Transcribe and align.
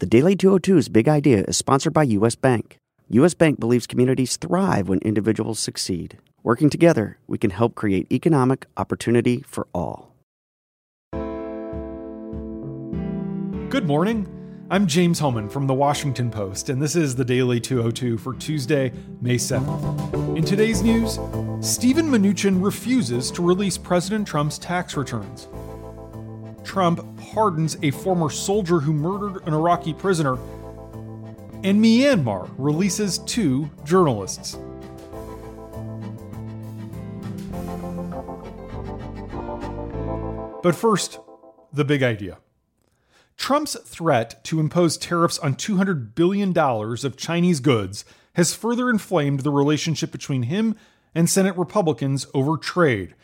The 0.00 0.06
Daily 0.06 0.34
202's 0.34 0.88
big 0.88 1.08
idea 1.08 1.44
is 1.46 1.56
sponsored 1.56 1.92
by 1.92 2.02
U.S. 2.02 2.34
Bank. 2.34 2.78
U.S. 3.10 3.32
Bank 3.34 3.60
believes 3.60 3.86
communities 3.86 4.36
thrive 4.36 4.88
when 4.88 4.98
individuals 4.98 5.60
succeed. 5.60 6.18
Working 6.42 6.68
together, 6.68 7.18
we 7.28 7.38
can 7.38 7.50
help 7.50 7.76
create 7.76 8.10
economic 8.10 8.66
opportunity 8.76 9.44
for 9.46 9.68
all. 9.72 10.16
Good 13.70 13.86
morning. 13.86 14.26
I'm 14.68 14.88
James 14.88 15.20
Hohmann 15.20 15.48
from 15.48 15.68
The 15.68 15.74
Washington 15.74 16.28
Post, 16.28 16.70
and 16.70 16.82
this 16.82 16.96
is 16.96 17.14
the 17.14 17.24
Daily 17.24 17.60
202 17.60 18.18
for 18.18 18.34
Tuesday, 18.34 18.92
May 19.20 19.36
7th. 19.36 20.36
In 20.36 20.44
today's 20.44 20.82
news, 20.82 21.20
Steven 21.60 22.06
Mnuchin 22.10 22.60
refuses 22.60 23.30
to 23.30 23.42
release 23.42 23.78
President 23.78 24.26
Trump's 24.26 24.58
tax 24.58 24.96
returns. 24.96 25.46
Trump 26.64 27.04
pardons 27.18 27.76
a 27.82 27.90
former 27.90 28.30
soldier 28.30 28.80
who 28.80 28.92
murdered 28.92 29.46
an 29.46 29.54
Iraqi 29.54 29.92
prisoner, 29.92 30.34
and 31.62 31.82
Myanmar 31.82 32.50
releases 32.58 33.18
two 33.18 33.70
journalists. 33.84 34.58
But 40.62 40.74
first, 40.74 41.20
the 41.72 41.84
big 41.84 42.02
idea. 42.02 42.38
Trump's 43.36 43.78
threat 43.80 44.42
to 44.44 44.60
impose 44.60 44.96
tariffs 44.96 45.38
on 45.38 45.56
$200 45.56 46.14
billion 46.14 46.56
of 46.56 47.16
Chinese 47.16 47.60
goods 47.60 48.04
has 48.34 48.54
further 48.54 48.88
inflamed 48.88 49.40
the 49.40 49.50
relationship 49.50 50.10
between 50.10 50.44
him 50.44 50.76
and 51.14 51.28
Senate 51.28 51.56
Republicans 51.56 52.26
over 52.32 52.56
trade, 52.56 53.14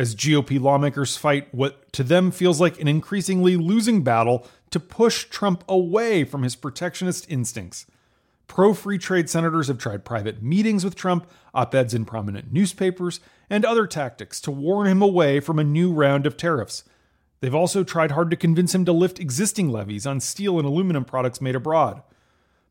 as 0.00 0.16
GOP 0.16 0.58
lawmakers 0.58 1.18
fight 1.18 1.52
what 1.52 1.92
to 1.92 2.02
them 2.02 2.30
feels 2.30 2.58
like 2.58 2.80
an 2.80 2.88
increasingly 2.88 3.54
losing 3.58 4.02
battle 4.02 4.46
to 4.70 4.80
push 4.80 5.24
Trump 5.24 5.62
away 5.68 6.24
from 6.24 6.42
his 6.42 6.56
protectionist 6.56 7.30
instincts. 7.30 7.84
Pro 8.46 8.72
free 8.72 8.96
trade 8.96 9.28
senators 9.28 9.68
have 9.68 9.76
tried 9.76 10.06
private 10.06 10.42
meetings 10.42 10.84
with 10.84 10.94
Trump, 10.94 11.30
op 11.52 11.74
eds 11.74 11.92
in 11.92 12.06
prominent 12.06 12.50
newspapers, 12.50 13.20
and 13.50 13.62
other 13.62 13.86
tactics 13.86 14.40
to 14.40 14.50
warn 14.50 14.86
him 14.86 15.02
away 15.02 15.38
from 15.38 15.58
a 15.58 15.64
new 15.64 15.92
round 15.92 16.24
of 16.24 16.34
tariffs. 16.34 16.82
They've 17.40 17.54
also 17.54 17.84
tried 17.84 18.12
hard 18.12 18.30
to 18.30 18.36
convince 18.36 18.74
him 18.74 18.86
to 18.86 18.92
lift 18.94 19.20
existing 19.20 19.68
levies 19.68 20.06
on 20.06 20.20
steel 20.20 20.58
and 20.58 20.66
aluminum 20.66 21.04
products 21.04 21.42
made 21.42 21.54
abroad. 21.54 22.02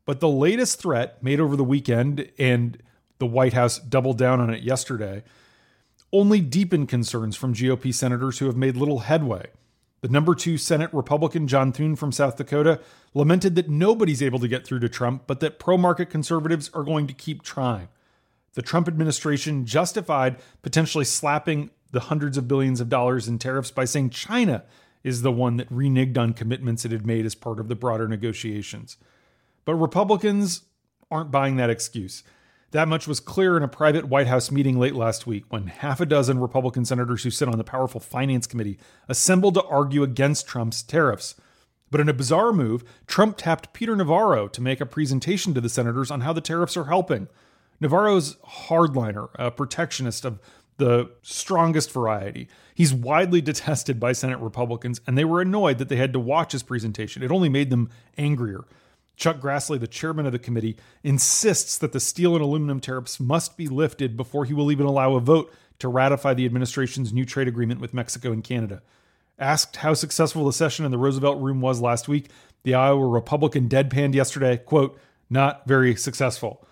But 0.04 0.18
the 0.18 0.28
latest 0.28 0.80
threat 0.80 1.22
made 1.22 1.38
over 1.38 1.54
the 1.54 1.62
weekend, 1.62 2.28
and 2.40 2.82
the 3.20 3.26
White 3.26 3.52
House 3.52 3.78
doubled 3.78 4.18
down 4.18 4.40
on 4.40 4.50
it 4.50 4.64
yesterday, 4.64 5.22
only 6.12 6.40
deepen 6.40 6.86
concerns 6.86 7.36
from 7.36 7.54
GOP 7.54 7.94
senators 7.94 8.38
who 8.38 8.46
have 8.46 8.56
made 8.56 8.76
little 8.76 9.00
headway. 9.00 9.46
The 10.00 10.08
number 10.08 10.34
two 10.34 10.56
Senate 10.56 10.92
Republican 10.92 11.46
John 11.46 11.72
Thune 11.72 11.94
from 11.94 12.10
South 12.10 12.36
Dakota 12.36 12.80
lamented 13.12 13.54
that 13.56 13.68
nobody's 13.68 14.22
able 14.22 14.38
to 14.38 14.48
get 14.48 14.66
through 14.66 14.80
to 14.80 14.88
Trump, 14.88 15.24
but 15.26 15.40
that 15.40 15.58
pro 15.58 15.76
market 15.76 16.08
conservatives 16.08 16.70
are 16.72 16.82
going 16.82 17.06
to 17.06 17.12
keep 17.12 17.42
trying. 17.42 17.88
The 18.54 18.62
Trump 18.62 18.88
administration 18.88 19.66
justified 19.66 20.36
potentially 20.62 21.04
slapping 21.04 21.70
the 21.92 22.00
hundreds 22.00 22.38
of 22.38 22.48
billions 22.48 22.80
of 22.80 22.88
dollars 22.88 23.28
in 23.28 23.38
tariffs 23.38 23.70
by 23.70 23.84
saying 23.84 24.10
China 24.10 24.64
is 25.04 25.22
the 25.22 25.32
one 25.32 25.56
that 25.56 25.70
reneged 25.70 26.18
on 26.18 26.32
commitments 26.32 26.84
it 26.84 26.92
had 26.92 27.06
made 27.06 27.26
as 27.26 27.34
part 27.34 27.60
of 27.60 27.68
the 27.68 27.74
broader 27.74 28.08
negotiations. 28.08 28.96
But 29.64 29.74
Republicans 29.74 30.62
aren't 31.10 31.30
buying 31.30 31.56
that 31.56 31.70
excuse. 31.70 32.22
That 32.72 32.88
much 32.88 33.08
was 33.08 33.18
clear 33.18 33.56
in 33.56 33.64
a 33.64 33.68
private 33.68 34.04
White 34.06 34.28
House 34.28 34.50
meeting 34.50 34.78
late 34.78 34.94
last 34.94 35.26
week 35.26 35.44
when 35.48 35.66
half 35.66 36.00
a 36.00 36.06
dozen 36.06 36.38
Republican 36.38 36.84
senators 36.84 37.24
who 37.24 37.30
sit 37.30 37.48
on 37.48 37.58
the 37.58 37.64
powerful 37.64 38.00
Finance 38.00 38.46
Committee 38.46 38.78
assembled 39.08 39.54
to 39.54 39.64
argue 39.64 40.04
against 40.04 40.46
Trump's 40.46 40.82
tariffs. 40.82 41.34
But 41.90 42.00
in 42.00 42.08
a 42.08 42.14
bizarre 42.14 42.52
move, 42.52 42.84
Trump 43.08 43.36
tapped 43.36 43.72
Peter 43.72 43.96
Navarro 43.96 44.46
to 44.46 44.62
make 44.62 44.80
a 44.80 44.86
presentation 44.86 45.52
to 45.54 45.60
the 45.60 45.68
senators 45.68 46.12
on 46.12 46.20
how 46.20 46.32
the 46.32 46.40
tariffs 46.40 46.76
are 46.76 46.84
helping. 46.84 47.26
Navarro's 47.80 48.36
hardliner, 48.68 49.30
a 49.34 49.50
protectionist 49.50 50.24
of 50.24 50.38
the 50.76 51.10
strongest 51.22 51.90
variety. 51.90 52.48
He's 52.74 52.94
widely 52.94 53.40
detested 53.40 53.98
by 53.98 54.12
Senate 54.12 54.38
Republicans, 54.38 55.00
and 55.08 55.18
they 55.18 55.24
were 55.24 55.40
annoyed 55.40 55.78
that 55.78 55.88
they 55.88 55.96
had 55.96 56.12
to 56.12 56.20
watch 56.20 56.52
his 56.52 56.62
presentation. 56.62 57.22
It 57.22 57.32
only 57.32 57.48
made 57.48 57.70
them 57.70 57.90
angrier. 58.16 58.64
Chuck 59.20 59.38
Grassley, 59.38 59.78
the 59.78 59.86
chairman 59.86 60.24
of 60.24 60.32
the 60.32 60.38
committee, 60.38 60.78
insists 61.04 61.76
that 61.76 61.92
the 61.92 62.00
steel 62.00 62.34
and 62.34 62.42
aluminum 62.42 62.80
tariffs 62.80 63.20
must 63.20 63.58
be 63.58 63.68
lifted 63.68 64.16
before 64.16 64.46
he 64.46 64.54
will 64.54 64.72
even 64.72 64.86
allow 64.86 65.14
a 65.14 65.20
vote 65.20 65.52
to 65.78 65.88
ratify 65.88 66.32
the 66.32 66.46
administration's 66.46 67.12
new 67.12 67.26
trade 67.26 67.46
agreement 67.46 67.80
with 67.80 67.92
Mexico 67.92 68.32
and 68.32 68.42
Canada. 68.42 68.82
Asked 69.38 69.76
how 69.76 69.92
successful 69.92 70.46
the 70.46 70.54
session 70.54 70.86
in 70.86 70.90
the 70.90 70.98
Roosevelt 70.98 71.40
Room 71.40 71.60
was 71.60 71.82
last 71.82 72.08
week, 72.08 72.30
the 72.62 72.74
Iowa 72.74 73.06
Republican 73.06 73.68
deadpanned 73.68 74.14
yesterday, 74.14 74.56
quote, 74.56 74.98
not 75.28 75.66
very 75.68 75.94
successful. 75.96 76.66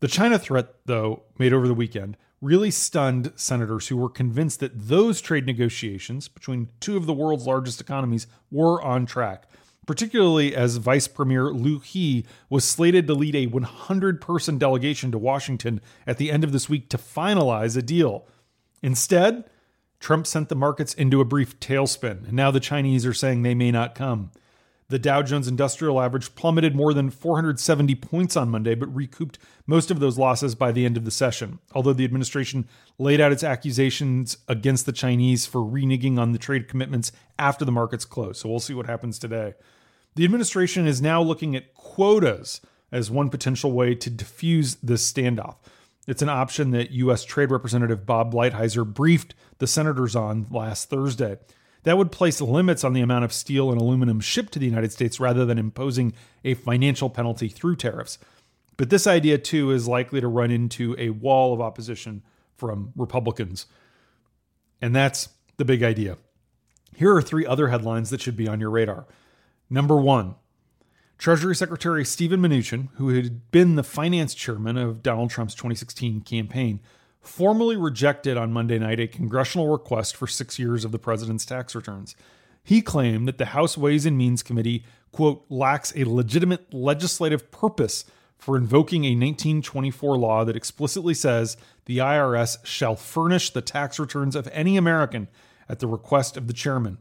The 0.00 0.08
China 0.08 0.38
threat, 0.38 0.74
though, 0.86 1.24
made 1.38 1.52
over 1.52 1.68
the 1.68 1.74
weekend, 1.74 2.16
really 2.40 2.70
stunned 2.70 3.32
senators 3.36 3.88
who 3.88 3.98
were 3.98 4.08
convinced 4.08 4.60
that 4.60 4.88
those 4.88 5.20
trade 5.20 5.44
negotiations 5.44 6.28
between 6.28 6.70
two 6.80 6.96
of 6.96 7.04
the 7.04 7.12
world's 7.12 7.46
largest 7.46 7.80
economies 7.80 8.26
were 8.50 8.82
on 8.82 9.04
track 9.04 9.46
particularly 9.86 10.54
as 10.54 10.76
Vice 10.76 11.08
Premier 11.08 11.50
Liu 11.50 11.78
He 11.78 12.24
was 12.48 12.64
slated 12.64 13.06
to 13.06 13.14
lead 13.14 13.34
a 13.34 13.46
100 13.46 14.20
person 14.20 14.58
delegation 14.58 15.10
to 15.12 15.18
Washington 15.18 15.80
at 16.06 16.18
the 16.18 16.30
end 16.30 16.44
of 16.44 16.52
this 16.52 16.68
week 16.68 16.88
to 16.90 16.98
finalize 16.98 17.76
a 17.76 17.82
deal. 17.82 18.26
Instead, 18.82 19.44
Trump 20.00 20.26
sent 20.26 20.48
the 20.48 20.54
markets 20.54 20.92
into 20.92 21.20
a 21.20 21.24
brief 21.24 21.58
tailspin, 21.60 22.24
and 22.24 22.34
now 22.34 22.50
the 22.50 22.60
Chinese 22.60 23.06
are 23.06 23.14
saying 23.14 23.42
they 23.42 23.54
may 23.54 23.70
not 23.70 23.94
come. 23.94 24.30
The 24.94 25.00
Dow 25.00 25.22
Jones 25.22 25.48
Industrial 25.48 26.00
Average 26.00 26.36
plummeted 26.36 26.76
more 26.76 26.94
than 26.94 27.10
470 27.10 27.96
points 27.96 28.36
on 28.36 28.48
Monday, 28.48 28.76
but 28.76 28.94
recouped 28.94 29.40
most 29.66 29.90
of 29.90 29.98
those 29.98 30.18
losses 30.18 30.54
by 30.54 30.70
the 30.70 30.86
end 30.86 30.96
of 30.96 31.04
the 31.04 31.10
session. 31.10 31.58
Although 31.72 31.94
the 31.94 32.04
administration 32.04 32.68
laid 32.96 33.20
out 33.20 33.32
its 33.32 33.42
accusations 33.42 34.36
against 34.46 34.86
the 34.86 34.92
Chinese 34.92 35.46
for 35.46 35.62
reneging 35.62 36.16
on 36.16 36.30
the 36.30 36.38
trade 36.38 36.68
commitments 36.68 37.10
after 37.40 37.64
the 37.64 37.72
markets 37.72 38.04
closed. 38.04 38.38
So 38.38 38.48
we'll 38.48 38.60
see 38.60 38.72
what 38.72 38.86
happens 38.86 39.18
today. 39.18 39.54
The 40.14 40.24
administration 40.24 40.86
is 40.86 41.02
now 41.02 41.20
looking 41.20 41.56
at 41.56 41.74
quotas 41.74 42.60
as 42.92 43.10
one 43.10 43.30
potential 43.30 43.72
way 43.72 43.96
to 43.96 44.08
diffuse 44.08 44.76
this 44.76 45.12
standoff. 45.12 45.56
It's 46.06 46.22
an 46.22 46.28
option 46.28 46.70
that 46.70 46.92
U.S. 46.92 47.24
Trade 47.24 47.50
Representative 47.50 48.06
Bob 48.06 48.32
Lighthizer 48.32 48.86
briefed 48.86 49.34
the 49.58 49.66
senators 49.66 50.14
on 50.14 50.46
last 50.52 50.88
Thursday. 50.88 51.38
That 51.84 51.98
would 51.98 52.12
place 52.12 52.40
limits 52.40 52.82
on 52.82 52.92
the 52.92 53.00
amount 53.00 53.24
of 53.24 53.32
steel 53.32 53.70
and 53.70 53.80
aluminum 53.80 54.20
shipped 54.20 54.52
to 54.54 54.58
the 54.58 54.66
United 54.66 54.92
States 54.92 55.20
rather 55.20 55.44
than 55.44 55.58
imposing 55.58 56.14
a 56.42 56.54
financial 56.54 57.08
penalty 57.08 57.48
through 57.48 57.76
tariffs. 57.76 58.18
But 58.76 58.90
this 58.90 59.06
idea, 59.06 59.38
too, 59.38 59.70
is 59.70 59.86
likely 59.86 60.20
to 60.20 60.26
run 60.26 60.50
into 60.50 60.96
a 60.98 61.10
wall 61.10 61.54
of 61.54 61.60
opposition 61.60 62.22
from 62.56 62.92
Republicans. 62.96 63.66
And 64.80 64.94
that's 64.94 65.28
the 65.56 65.64
big 65.64 65.82
idea. 65.82 66.18
Here 66.96 67.14
are 67.14 67.22
three 67.22 67.46
other 67.46 67.68
headlines 67.68 68.10
that 68.10 68.20
should 68.20 68.36
be 68.36 68.48
on 68.48 68.60
your 68.60 68.70
radar. 68.70 69.06
Number 69.68 69.96
one, 69.96 70.36
Treasury 71.18 71.54
Secretary 71.54 72.04
Steven 72.04 72.40
Mnuchin, 72.40 72.88
who 72.94 73.10
had 73.10 73.50
been 73.50 73.76
the 73.76 73.82
finance 73.82 74.34
chairman 74.34 74.76
of 74.76 75.02
Donald 75.02 75.30
Trump's 75.30 75.54
2016 75.54 76.22
campaign, 76.22 76.80
formally 77.26 77.76
rejected 77.76 78.36
on 78.36 78.52
Monday 78.52 78.78
night 78.78 79.00
a 79.00 79.06
congressional 79.06 79.68
request 79.68 80.16
for 80.16 80.26
six 80.26 80.58
years 80.58 80.84
of 80.84 80.92
the 80.92 80.98
president's 80.98 81.46
tax 81.46 81.74
returns. 81.74 82.14
He 82.62 82.80
claimed 82.80 83.28
that 83.28 83.38
the 83.38 83.46
House 83.46 83.76
Ways 83.76 84.06
and 84.06 84.16
Means 84.16 84.42
Committee, 84.42 84.84
quote, 85.12 85.44
lacks 85.48 85.92
a 85.96 86.04
legitimate 86.04 86.72
legislative 86.72 87.50
purpose 87.50 88.04
for 88.38 88.56
invoking 88.56 89.04
a 89.04 89.10
1924 89.10 90.16
law 90.16 90.44
that 90.44 90.56
explicitly 90.56 91.14
says 91.14 91.56
the 91.86 91.98
IRS 91.98 92.64
shall 92.64 92.96
furnish 92.96 93.50
the 93.50 93.62
tax 93.62 93.98
returns 93.98 94.36
of 94.36 94.48
any 94.52 94.76
American 94.76 95.28
at 95.68 95.78
the 95.78 95.86
request 95.86 96.36
of 96.36 96.46
the 96.46 96.52
chairman. 96.52 96.98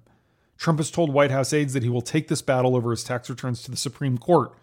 Trump 0.58 0.80
has 0.80 0.92
told 0.92 1.12
White 1.12 1.32
House 1.32 1.52
aides 1.52 1.74
that 1.74 1.84
he 1.84 1.90
will 1.90 2.02
take 2.02 2.28
this 2.28 2.42
battle 2.42 2.76
over 2.76 2.92
his 2.92 3.04
tax 3.04 3.30
returns 3.30 3.64
to 3.64 3.72
the 3.72 3.78
Supreme 3.78 4.18
Court. 4.18 4.54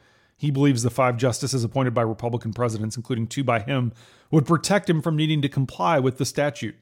He 0.41 0.51
believes 0.51 0.83
the 0.83 0.89
five 0.89 1.19
justices 1.19 1.65
appointed 1.65 1.93
by 1.93 2.01
Republican 2.01 2.55
presidents, 2.55 2.97
including 2.97 3.27
two 3.27 3.45
by 3.45 3.61
him, 3.61 3.93
would 4.31 4.47
protect 4.47 4.89
him 4.89 5.03
from 5.03 5.15
needing 5.15 5.43
to 5.43 5.51
comply 5.51 5.99
with 5.99 6.17
the 6.17 6.25
statute. 6.25 6.77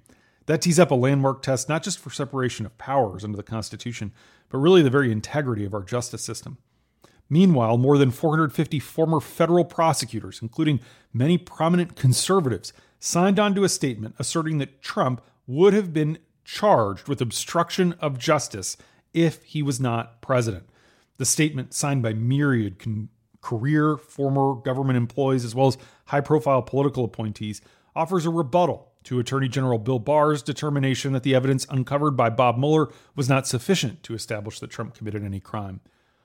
That 0.47 0.63
tees 0.63 0.79
up 0.79 0.93
a 0.93 0.95
landmark 0.95 1.43
test 1.43 1.69
not 1.69 1.83
just 1.83 1.99
for 1.99 2.11
separation 2.11 2.67
of 2.67 2.79
powers 2.79 3.25
under 3.25 3.37
the 3.37 3.43
Constitution, 3.43 4.13
but 4.49 4.59
really 4.59 4.81
the 4.81 4.91
very 4.91 5.11
integrity 5.11 5.65
of 5.65 5.75
our 5.75 5.83
justice 5.83 6.23
system. 6.23 6.59
Meanwhile, 7.29 7.79
more 7.79 7.99
than 7.99 8.13
450 8.13 8.79
former 8.79 9.19
federal 9.19 9.65
prosecutors, 9.65 10.39
including 10.41 10.79
many 11.13 11.37
prominent 11.37 11.97
conservatives, 11.97 12.73
signed 13.01 13.41
on 13.41 13.57
to 13.57 13.65
a 13.65 13.69
statement 13.69 14.15
asserting 14.21 14.59
that 14.59 14.83
Trump 14.83 15.21
would 15.49 15.73
have 15.73 15.93
been 15.93 16.19
charged 16.45 17.09
with 17.09 17.21
obstruction 17.21 17.95
of 17.95 18.21
justice 18.21 18.77
if 19.13 19.43
he 19.43 19.65
was 19.65 19.81
not 19.81 20.23
president. 20.23 20.69
The 21.17 21.25
statement, 21.25 21.75
signed 21.75 22.05
by 22.05 22.13
myriad 22.13 22.79
con- 22.79 23.09
career 23.41 23.97
former 23.97 24.55
government 24.55 24.97
employees 24.97 25.45
as 25.45 25.55
well 25.55 25.69
as 25.69 25.79
high 26.07 26.21
profile 26.21 26.63
political 26.63 27.05
appointees, 27.05 27.61
offers 27.95 28.27
a 28.27 28.31
rebuttal 28.31 28.93
to 29.05 29.19
Attorney 29.19 29.49
General 29.49 29.79
Bill 29.79 29.99
Barr's 29.99 30.43
determination 30.43 31.13
that 31.13 31.23
the 31.23 31.35
evidence 31.35 31.67
uncovered 31.71 32.17
by 32.17 32.31
Bob 32.31 32.59
Mueller 32.59 32.89
was 33.17 33.29
not 33.29 33.47
sufficient 33.47 34.03
to 34.03 34.15
establish 34.15 34.61
that 34.61 34.71
Trump 34.71 34.95
committed 34.95 35.25
any 35.25 35.41
crime. 35.41 35.81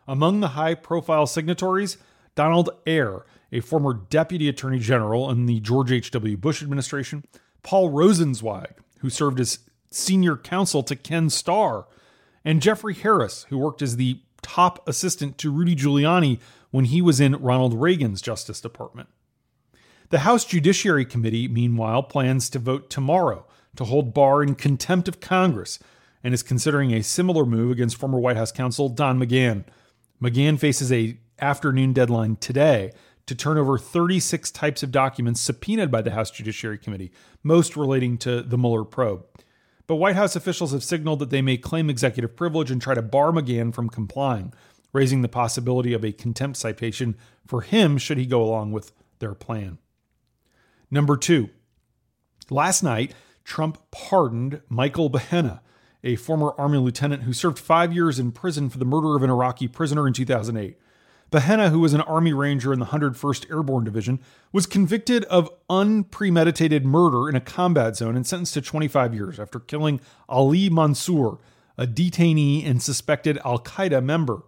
Among 0.08 0.40
the 0.40 0.50
high 0.50 0.76
profile 0.76 1.26
signatories, 1.26 1.98
Donald 2.36 2.70
Ayer, 2.86 3.26
a 3.52 3.62
former 3.62 3.94
deputy 3.94 4.50
attorney 4.50 4.80
general 4.80 5.30
in 5.30 5.46
the 5.46 5.60
George 5.60 5.92
H.W. 5.92 6.36
Bush 6.38 6.62
administration, 6.62 7.24
Paul 7.62 7.92
Rosenzweig, 7.92 8.74
who 9.00 9.10
served 9.10 9.40
as 9.40 9.60
senior 9.92 10.36
counsel 10.36 10.84
to 10.84 10.96
Ken 10.96 11.30
Starr, 11.30 11.88
and 12.44 12.62
Jeffrey 12.62 12.96
Harris, 12.96 13.46
who 13.50 13.58
worked 13.58 13.82
as 13.82 13.96
the 13.96 14.20
top 14.44 14.88
assistant 14.88 15.38
to 15.40 15.52
Rudy 15.52 15.76
Giuliani 15.76 16.40
when 16.70 16.86
he 16.86 17.02
was 17.02 17.20
in 17.20 17.36
Ronald 17.36 17.74
Reagan's 17.74 18.22
Justice 18.22 18.62
Department. 18.62 19.10
The 20.10 20.20
House 20.20 20.46
Judiciary 20.46 21.06
Committee, 21.06 21.48
meanwhile, 21.48 22.04
plans 22.04 22.50
to 22.52 22.60
vote 22.60 22.90
tomorrow 22.90 23.48
to 23.76 23.86
hold 23.86 24.14
Barr 24.14 24.44
in 24.44 24.54
contempt 24.54 25.08
of 25.08 25.20
Congress 25.20 25.80
and 26.24 26.34
is 26.34 26.44
considering 26.44 26.92
a 26.94 27.02
similar 27.02 27.46
move 27.46 27.72
against 27.72 27.98
former 27.98 28.20
White 28.20 28.38
House 28.38 28.52
counsel 28.52 28.90
Don 28.90 29.20
McGahn. 29.20 29.64
McGahn 30.22 30.60
faces 30.60 30.92
a 30.92 31.18
afternoon 31.40 31.94
deadline 31.94 32.36
today 32.36 32.92
to 33.26 33.36
turn 33.36 33.58
over 33.58 33.78
36 33.78 34.52
types 34.52 34.84
of 34.84 34.92
documents 34.92 35.42
subpoenaed 35.42 35.92
by 35.92 36.02
the 36.02 36.12
House 36.12 36.32
Judiciary 36.32 36.78
Committee, 36.78 37.12
most 37.42 37.76
relating 37.76 38.18
to 38.20 38.42
the 38.42 38.58
Mueller 38.58 38.84
probe. 38.84 39.26
But 39.86 39.96
White 39.96 40.16
House 40.16 40.36
officials 40.36 40.72
have 40.72 40.84
signaled 40.84 41.20
that 41.20 41.30
they 41.30 41.42
may 41.42 41.58
claim 41.58 41.90
executive 41.90 42.36
privilege 42.36 42.72
and 42.72 42.82
try 42.82 42.94
to 42.94 43.02
bar 43.02 43.32
McGahn 43.32 43.74
from 43.74 43.90
complying, 43.90 44.54
raising 44.94 45.22
the 45.22 45.28
possibility 45.28 45.94
of 45.94 46.06
a 46.06 46.14
contempt 46.14 46.58
citation 46.58 47.16
for 47.46 47.62
him 47.62 47.98
should 47.98 48.18
he 48.18 48.26
go 48.26 48.42
along 48.42 48.72
with 48.72 48.94
their 49.20 49.34
plan. 49.34 49.78
Number 50.90 51.18
two, 51.18 51.50
last 52.50 52.84
night, 52.84 53.14
Trump 53.44 53.80
pardoned 53.92 54.62
Michael 54.70 55.10
Behenna, 55.10 55.60
a 56.04 56.16
former 56.16 56.54
Army 56.58 56.78
lieutenant 56.78 57.24
who 57.24 57.34
served 57.34 57.60
five 57.60 57.92
years 57.92 58.20
in 58.20 58.32
prison 58.32 58.70
for 58.70 58.78
the 58.78 58.86
murder 58.86 59.16
of 59.16 59.24
an 59.24 59.30
Iraqi 59.30 59.68
prisoner 59.68 60.08
in 60.08 60.14
2008. 60.14 60.78
Behenna, 61.34 61.72
who 61.72 61.80
was 61.80 61.96
an 61.96 62.02
Army 62.02 62.32
Ranger 62.32 62.72
in 62.72 62.78
the 62.78 62.86
101st 62.86 63.50
Airborne 63.50 63.84
Division, 63.84 64.20
was 64.52 64.68
convicted 64.68 65.24
of 65.26 65.50
unpremeditated 65.68 66.86
murder 66.86 67.28
in 67.28 67.36
a 67.36 67.42
combat 67.42 67.96
zone 67.96 68.16
and 68.16 68.26
sentenced 68.26 68.54
to 68.54 68.62
25 68.62 69.16
years 69.16 69.40
after 69.40 69.60
killing 69.60 70.00
Ali 70.30 70.70
Mansour, 70.70 71.40
a 71.76 71.88
detainee 71.88 72.64
and 72.64 72.84
suspected 72.84 73.40
Al 73.44 73.58
Qaeda 73.58 74.04
member. 74.04 74.44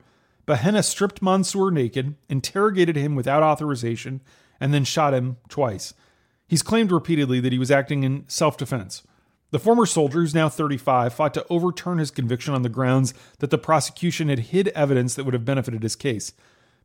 Behenna 0.46 0.84
stripped 0.84 1.24
Mansour 1.24 1.72
naked, 1.72 2.14
interrogated 2.30 2.96
him 2.96 3.16
without 3.16 3.42
authorization, 3.42 4.22
and 4.60 4.72
then 4.72 4.84
shot 4.84 5.16
him 5.16 5.38
twice. 5.50 5.96
He's 6.48 6.62
claimed 6.62 6.92
repeatedly 6.92 7.40
that 7.40 7.52
he 7.52 7.58
was 7.58 7.72
acting 7.72 8.04
in 8.04 8.26
self 8.28 8.58
defense. 8.58 9.02
The 9.50 9.58
former 9.58 9.88
soldier, 9.88 10.20
who's 10.20 10.36
now 10.36 10.50
35, 10.50 11.16
fought 11.16 11.34
to 11.34 11.48
overturn 11.50 11.98
his 11.98 12.12
conviction 12.12 12.54
on 12.54 12.62
the 12.62 12.70
grounds 12.70 13.16
that 13.40 13.50
the 13.50 13.58
prosecution 13.58 14.30
had 14.30 14.40
hid 14.40 14.68
evidence 14.70 15.16
that 15.16 15.24
would 15.24 15.34
have 15.34 15.46
benefited 15.46 15.82
his 15.82 15.96
case. 15.96 16.32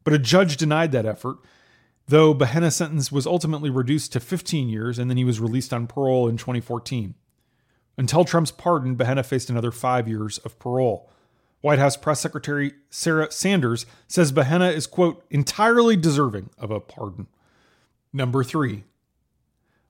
But 0.05 0.15
a 0.15 0.19
judge 0.19 0.57
denied 0.57 0.93
that 0.93 1.07
effort, 1.07 1.39
though 2.09 2.35
Behenna's 2.35 2.77
sentence 2.77 3.13
was 3.13 3.27
ultimately 3.27 3.71
reduced 3.71 4.13
to 4.13 4.21
15 4.21 4.69
years 4.69 4.99
and 4.99 5.11
then 5.11 5.17
he 5.17 5.25
was 5.25 5.41
released 5.41 5.73
on 5.73 5.87
parole 5.87 6.29
in 6.29 6.37
2014. 6.37 7.15
Until 7.97 8.25
Trump's 8.25 8.51
pardon, 8.51 8.97
Behenna 8.97 9.25
faced 9.25 9.51
another 9.51 9.71
five 9.71 10.09
years 10.09 10.39
of 10.39 10.59
parole. 10.59 11.11
White 11.61 11.79
House 11.79 11.97
Press 11.97 12.21
Secretary 12.21 12.73
Sarah 12.89 13.31
Sanders 13.31 13.85
says 14.09 14.33
Behenna 14.33 14.73
is, 14.73 14.87
quote, 14.87 15.23
entirely 15.29 15.97
deserving 15.97 16.51
of 16.57 16.71
a 16.71 16.81
pardon. 16.81 17.27
Number 18.13 18.43
three, 18.43 18.85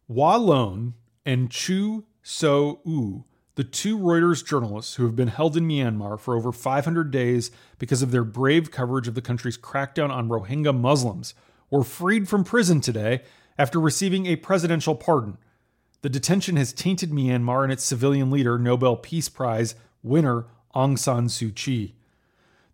Wa 0.08 0.36
Lone 0.36 0.94
and 1.24 1.48
Kyaw 1.50 2.02
Soe 2.22 2.80
Oo 2.86 3.24
the 3.56 3.64
two 3.64 3.98
Reuters 3.98 4.44
journalists 4.44 4.94
who 4.94 5.04
have 5.04 5.16
been 5.16 5.28
held 5.28 5.56
in 5.56 5.66
Myanmar 5.66 6.18
for 6.18 6.36
over 6.36 6.52
500 6.52 7.10
days 7.10 7.50
because 7.78 8.02
of 8.02 8.10
their 8.10 8.24
brave 8.24 8.70
coverage 8.70 9.08
of 9.08 9.14
the 9.14 9.22
country's 9.22 9.58
crackdown 9.58 10.10
on 10.10 10.28
Rohingya 10.28 10.78
Muslims 10.78 11.34
were 11.70 11.84
freed 11.84 12.28
from 12.28 12.44
prison 12.44 12.80
today 12.80 13.22
after 13.58 13.80
receiving 13.80 14.26
a 14.26 14.36
presidential 14.36 14.94
pardon. 14.94 15.38
The 16.02 16.08
detention 16.08 16.56
has 16.56 16.72
tainted 16.72 17.10
Myanmar 17.10 17.62
and 17.62 17.72
its 17.72 17.84
civilian 17.84 18.30
leader, 18.30 18.58
Nobel 18.58 18.96
Peace 18.96 19.28
Prize 19.28 19.74
winner 20.02 20.46
Aung 20.74 20.98
San 20.98 21.26
Suu 21.26 21.54
Kyi. 21.54 21.94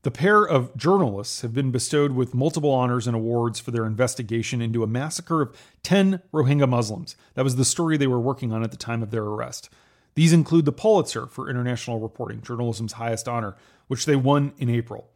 The 0.02 0.10
pair 0.12 0.44
of 0.44 0.76
journalists 0.76 1.40
have 1.40 1.52
been 1.52 1.72
bestowed 1.72 2.12
with 2.12 2.34
multiple 2.34 2.70
honors 2.70 3.08
and 3.08 3.16
awards 3.16 3.58
for 3.58 3.72
their 3.72 3.84
investigation 3.84 4.62
into 4.62 4.84
a 4.84 4.86
massacre 4.86 5.42
of 5.42 5.56
10 5.82 6.22
Rohingya 6.32 6.68
Muslims. 6.68 7.16
That 7.34 7.42
was 7.42 7.56
the 7.56 7.64
story 7.64 7.96
they 7.96 8.06
were 8.06 8.20
working 8.20 8.52
on 8.52 8.62
at 8.62 8.70
the 8.70 8.76
time 8.76 9.02
of 9.02 9.10
their 9.10 9.24
arrest. 9.24 9.68
These 10.16 10.32
include 10.32 10.64
the 10.64 10.72
Pulitzer 10.72 11.26
for 11.26 11.48
International 11.48 12.00
Reporting, 12.00 12.40
journalism's 12.40 12.94
highest 12.94 13.28
honor, 13.28 13.54
which 13.86 14.06
they 14.06 14.16
won 14.16 14.52
in 14.58 14.70
April. 14.70 15.10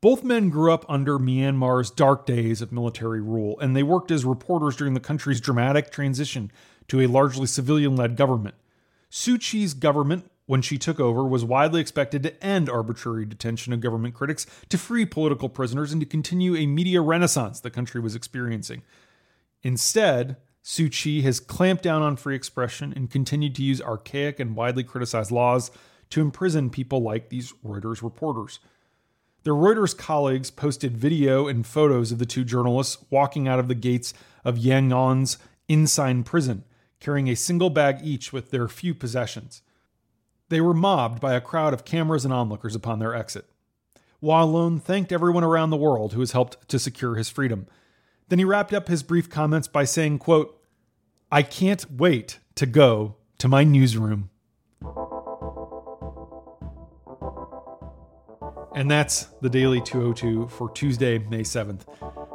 Both 0.00 0.24
men 0.24 0.48
grew 0.48 0.72
up 0.72 0.84
under 0.88 1.18
Myanmar's 1.18 1.90
dark 1.90 2.26
days 2.26 2.60
of 2.60 2.72
military 2.72 3.20
rule, 3.20 3.58
and 3.60 3.76
they 3.76 3.84
worked 3.84 4.10
as 4.10 4.24
reporters 4.24 4.74
during 4.74 4.94
the 4.94 5.00
country's 5.00 5.40
dramatic 5.40 5.92
transition 5.92 6.50
to 6.88 7.00
a 7.00 7.06
largely 7.06 7.46
civilian 7.46 7.94
led 7.94 8.16
government. 8.16 8.56
Suu 9.08 9.38
Kyi's 9.38 9.72
government, 9.72 10.28
when 10.46 10.62
she 10.62 10.78
took 10.78 10.98
over, 10.98 11.24
was 11.24 11.44
widely 11.44 11.80
expected 11.80 12.22
to 12.24 12.44
end 12.44 12.68
arbitrary 12.68 13.24
detention 13.24 13.72
of 13.72 13.80
government 13.80 14.14
critics, 14.14 14.46
to 14.68 14.78
free 14.78 15.06
political 15.06 15.48
prisoners, 15.48 15.92
and 15.92 16.00
to 16.00 16.06
continue 16.06 16.56
a 16.56 16.66
media 16.66 17.00
renaissance 17.00 17.60
the 17.60 17.70
country 17.70 18.00
was 18.00 18.16
experiencing. 18.16 18.82
Instead, 19.62 20.36
Suu 20.62 20.90
Kyi 20.90 21.22
has 21.22 21.40
clamped 21.40 21.82
down 21.82 22.02
on 22.02 22.16
free 22.16 22.36
expression 22.36 22.92
and 22.94 23.10
continued 23.10 23.54
to 23.54 23.62
use 23.62 23.80
archaic 23.80 24.38
and 24.38 24.54
widely 24.54 24.84
criticized 24.84 25.30
laws 25.30 25.70
to 26.10 26.20
imprison 26.20 26.70
people 26.70 27.02
like 27.02 27.28
these 27.28 27.52
Reuters 27.64 28.02
reporters. 28.02 28.58
Their 29.42 29.54
Reuters 29.54 29.96
colleagues 29.96 30.50
posted 30.50 30.98
video 30.98 31.48
and 31.48 31.66
photos 31.66 32.12
of 32.12 32.18
the 32.18 32.26
two 32.26 32.44
journalists 32.44 33.02
walking 33.08 33.48
out 33.48 33.58
of 33.58 33.68
the 33.68 33.74
gates 33.74 34.12
of 34.44 34.58
Yangon's 34.58 35.38
Insein 35.68 36.24
prison, 36.24 36.64
carrying 36.98 37.28
a 37.28 37.36
single 37.36 37.70
bag 37.70 38.00
each 38.02 38.32
with 38.32 38.50
their 38.50 38.68
few 38.68 38.94
possessions. 38.94 39.62
They 40.50 40.60
were 40.60 40.74
mobbed 40.74 41.20
by 41.20 41.34
a 41.34 41.40
crowd 41.40 41.72
of 41.72 41.84
cameras 41.84 42.24
and 42.24 42.34
onlookers 42.34 42.74
upon 42.74 42.98
their 42.98 43.14
exit. 43.14 43.46
Wa 44.20 44.42
Lone 44.42 44.78
thanked 44.78 45.12
everyone 45.12 45.44
around 45.44 45.70
the 45.70 45.76
world 45.76 46.12
who 46.12 46.20
has 46.20 46.32
helped 46.32 46.68
to 46.68 46.78
secure 46.78 47.14
his 47.14 47.30
freedom 47.30 47.66
then 48.30 48.38
he 48.38 48.44
wrapped 48.44 48.72
up 48.72 48.88
his 48.88 49.02
brief 49.02 49.28
comments 49.28 49.68
by 49.68 49.84
saying, 49.84 50.18
quote, 50.18 50.56
I 51.30 51.42
can't 51.42 51.84
wait 51.90 52.38
to 52.54 52.64
go 52.64 53.16
to 53.38 53.48
my 53.48 53.64
newsroom. 53.64 54.30
And 58.74 58.88
that's 58.88 59.24
the 59.42 59.50
Daily 59.50 59.82
202 59.82 60.48
for 60.48 60.70
Tuesday, 60.70 61.18
May 61.18 61.40
7th. 61.40 61.82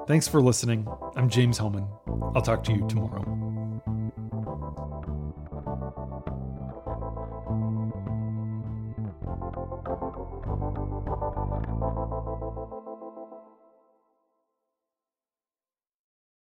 Thanks 0.06 0.28
for 0.28 0.42
listening. 0.42 0.86
I'm 1.16 1.30
James 1.30 1.58
Hohmann. 1.58 1.88
I'll 2.36 2.42
talk 2.42 2.64
to 2.66 2.74
you 2.74 2.86
tomorrow. 2.88 3.45